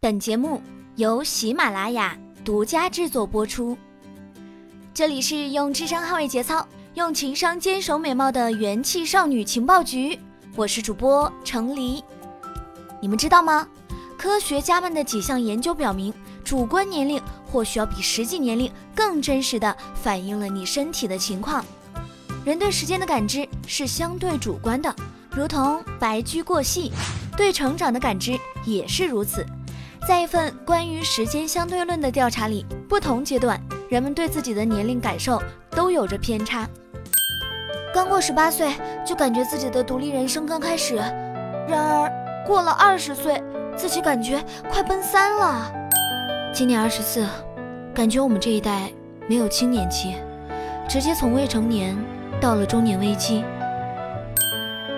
[0.00, 0.62] 本节目
[0.94, 3.76] 由喜马拉雅独家制作播出。
[4.94, 10.16] 这里是用智商捍卫节操，用情商坚守美貌的元气少女情报局，
[10.54, 12.04] 我是主播程黎。
[13.02, 13.66] 你们知道吗？
[14.16, 21.64] 科学家们的几项研究表明，主观年龄或许要比实际年龄更真实的反映了你身体的情况。
[22.44, 24.94] 人对时间的感知是相对主观的，
[25.32, 26.92] 如同白驹过隙；
[27.36, 29.44] 对成长的感知也是如此。
[30.06, 36.68] 在一份关于时间相对论的调查里，不同阶段人们对自己的年龄感受都有着偏差。
[37.92, 38.72] 刚过十八岁
[39.04, 43.42] 就感觉自己的独立人生刚开始，然而过了二十岁。
[43.76, 45.72] 自己感觉快奔三了，
[46.52, 47.24] 今年二十四，
[47.94, 48.90] 感觉我们这一代
[49.28, 50.16] 没有青年期，
[50.88, 51.96] 直接从未成年
[52.40, 53.44] 到了中年危机。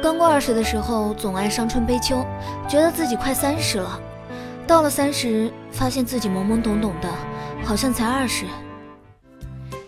[0.03, 2.25] 刚过二十的时候，总爱伤春悲秋，
[2.67, 4.01] 觉得自己快三十了。
[4.70, 7.09] 到了三十，发现自己懵懵懂懂的，
[7.65, 8.47] 好像才二十。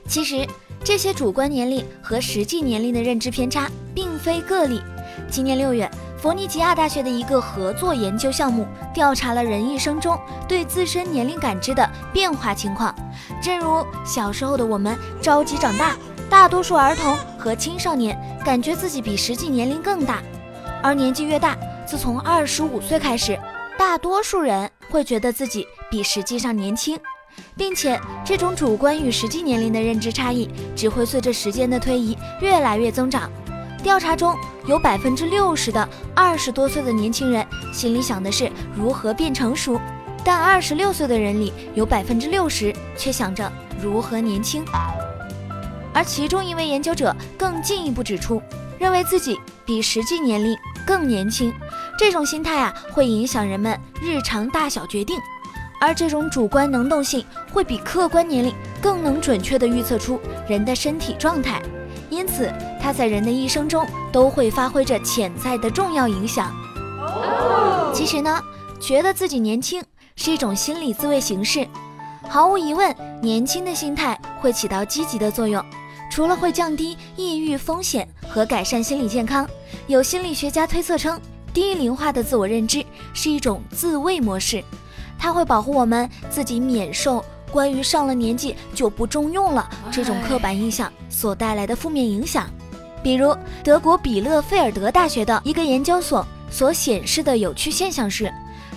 [0.08, 0.44] 其实
[0.82, 4.82] 这些主观年龄和实际年龄的认知偏差并非个例。
[5.30, 5.88] 今年六月。
[6.18, 10.16] 佛尼吉亚大学的一个合作研究项目调查了人一生中
[10.46, 12.94] 对自身年龄感知的变化情况。
[13.42, 15.96] 正如小时候的我们着急长大，
[16.30, 20.22] 大多数儿童和青少年感觉自己比实际年龄更大。
[20.80, 23.36] 而年纪越大，自从二十五岁开始，
[23.82, 26.96] 大多数人会觉得自己比实际上年轻，
[27.56, 33.28] 并且这种主观与实际年龄的认知差异只会随着时间的推移越来越增长。
[33.82, 34.36] 调查中
[34.68, 39.80] 有百分之六十的二十多岁的年轻人心里想的是如何变成熟，
[40.24, 43.52] 但二十六岁的人里有百分之六十却想着
[43.82, 44.64] 如何年轻。
[45.92, 48.40] 而其中一位研究者更进一步指出，
[48.78, 51.52] 认为自己比实际年龄更年轻，
[52.02, 55.16] 这种心态啊会影响人们日常大小决定，
[55.80, 61.62] 而这种主观能动性会比客观年龄更能准确地预测出人的身体状态。
[62.10, 66.52] 因此，它在人的一生中都会发挥着潜在的重要影响。
[67.94, 68.42] 其实呢，
[68.80, 69.80] 觉得自己年轻
[70.16, 71.64] 是一种心理自慰形式。
[72.28, 72.92] 毫无疑问，
[73.22, 75.64] 年轻的心态会起到积极的作用。
[76.10, 79.48] 除了会降低抑郁风险和改善心理健康，
[79.86, 81.18] 有心理学家推测称，
[81.52, 84.62] 低龄化的自我认知是一种自卫模式，
[85.18, 87.24] 它会保护我们自己免受。
[87.50, 92.48] 关于上了年纪就不中用了这种刻板印象所带来的负面影响，
[93.02, 98.32] 比如德国比勒菲尔德大学的一个研究所所显示的有趣现象是，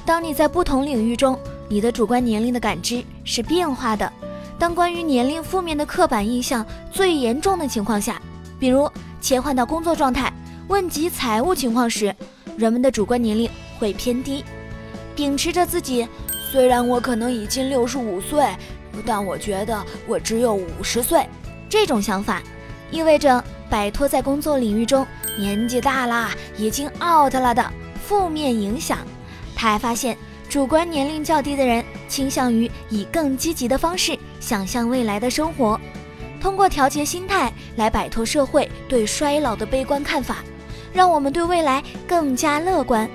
[0.06, 4.12] 当你在不同领域中，你的主观年龄的感知是变化的。
[4.60, 8.22] 当关于年龄负面的刻板印象最严重的情况下，
[8.60, 10.32] 比如切换到工作状态、
[10.68, 12.14] 问及财务情况时，
[12.58, 13.50] 人们的主观年龄
[13.80, 14.44] 会偏低。
[15.16, 16.08] 秉持着自己。
[16.52, 18.46] 虽然我可能已经六十五岁，
[19.06, 21.26] 但我觉得我只有五十岁。
[21.68, 22.42] 这种想法
[22.92, 25.06] 意味着摆脱在工作领域中
[25.38, 27.72] 年纪大啦、已经 out 了的
[28.02, 29.00] 负面影响。
[29.54, 30.18] 他还发现，
[30.48, 35.78] 主观年龄较低的人倾向于以更积极的方式想象未来的生活，
[36.40, 40.38] 通过调节心态来摆脱社会对衰老的悲观看法，
[40.96, 43.10] 让我们对未来更加乐观。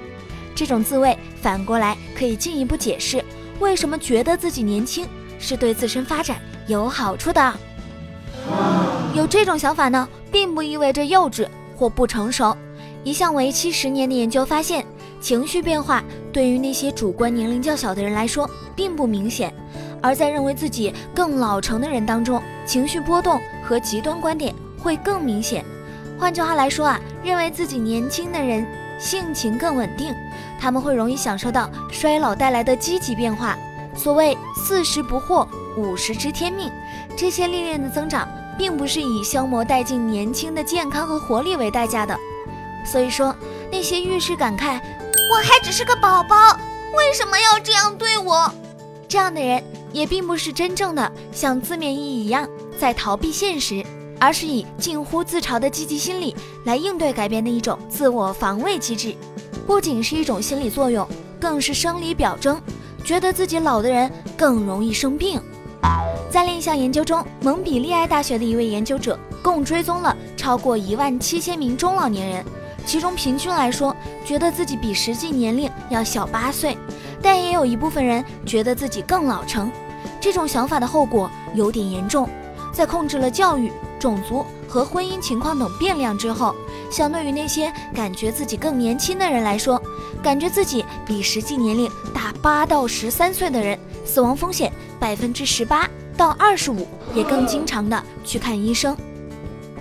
[0.54, 3.24] 这种自慰反过来可以进一步解释，
[3.58, 5.08] 为什么觉得自己年轻
[5.38, 6.36] 是对自身发展
[6.66, 7.54] 有好处的。
[9.14, 12.54] 有这种想法呢，并不意味着幼稚或不成熟。
[13.02, 14.84] 一项为期十年的研究发现，
[15.18, 19.54] 情绪变化对于那些主观年龄较小的人来说并不明显，
[20.02, 25.64] 而在认为自己更老成的人当中，情绪波动和极端观点会更明显。
[26.20, 28.66] 换句话来说啊，认为自己年轻的人。
[29.00, 30.14] 性情更稳定，
[30.60, 33.56] 他们会容易享受到衰老带来的积极变化。
[33.96, 36.70] 所谓四十不惑，五十知天命，
[37.16, 38.28] 这些历练的增长，
[38.58, 42.14] 并不是以消磨殆尽年轻的健康和活力为代价的。
[42.84, 43.34] 所以说，
[43.72, 44.78] 那些遇事感慨
[45.32, 46.36] “我还只是个宝宝，
[46.94, 48.52] 为什么要这样对我”
[49.08, 49.64] 这样的人，
[49.94, 52.46] 也并不是真正的像字面意义一样
[52.78, 53.82] 在逃避现实。
[54.20, 56.36] 而是以近乎自嘲的积极心理
[56.66, 59.14] 来应对改变的一种自我防卫机制，
[59.66, 61.08] 不仅是一种心理作用，
[61.40, 62.60] 更是生理表征。
[63.02, 65.40] 觉得自己老的人更容易生病。
[66.28, 72.44] 在另一项研究中，蒙彼利埃大学的一位研究者共追踪了超过一万七千名中老年人，
[72.84, 76.76] 其中平均来说，觉得自己比实际年龄要小八岁，
[77.22, 79.72] 但也有一部分人觉得自己更老成。
[80.20, 82.28] 这种想法的后果有点严重，
[82.70, 83.72] 在控制了教育。
[84.00, 86.54] 种族和婚姻情况等变量之后，
[86.90, 89.80] 相对于那些感觉自己更年轻的人来说，
[90.22, 98.96] 感觉自己比实际年龄大八到十三岁的人，死亡风险百分之十八到二十五，也更经常的去看医生。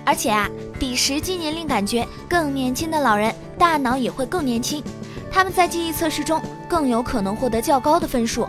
[0.05, 0.49] 而且啊，
[0.79, 4.83] 比实际年龄感觉更年轻的老人，大脑也会更年轻，
[5.31, 8.47] 他们在记忆测试中更有可能获得较高的分数。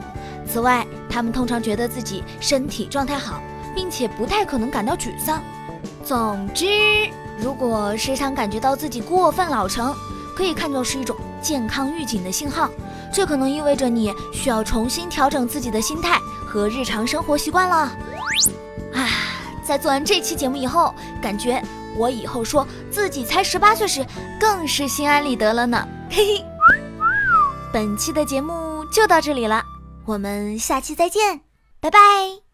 [0.48, 3.40] 此外，他们通常觉得自己身体状态好，
[3.74, 5.42] 并且不太可能感到沮丧。
[6.04, 6.66] 总之，
[7.38, 9.94] 如果时常感觉到自己过分老成，
[10.34, 12.68] 可以看作是一种健康预警的信号，
[13.12, 17.76] 这可能意味着你需要重新调整自己的心态和日常生活习惯了。
[18.94, 19.08] 啊，
[19.64, 20.92] 在做完这期节目以后，
[21.22, 21.62] 感觉
[21.96, 24.04] 我以后说自己才十八岁时，
[24.40, 25.86] 更是心安理得了呢。
[26.10, 26.44] 嘿嘿，
[27.72, 29.62] 本期的节目就到这里了，
[30.06, 31.42] 我们下期再见，
[31.80, 32.49] 拜拜。